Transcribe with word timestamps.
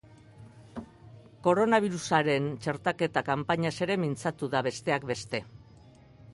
Koronabirusaren 1.47 2.49
txertaketa 2.65 3.25
kanpainaz 3.29 3.75
ere 3.89 4.01
mintzatu 4.07 4.53
da, 4.57 4.67
bestek 4.71 5.09
beste. 5.15 5.47